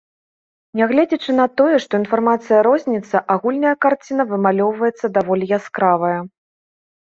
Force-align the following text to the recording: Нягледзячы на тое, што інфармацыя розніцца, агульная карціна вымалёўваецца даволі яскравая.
Нягледзячы 0.79 1.35
на 1.39 1.45
тое, 1.61 1.75
што 1.83 1.93
інфармацыя 2.03 2.63
розніцца, 2.69 3.23
агульная 3.35 3.75
карціна 3.87 4.27
вымалёўваецца 4.35 5.15
даволі 5.21 5.53
яскравая. 5.61 6.19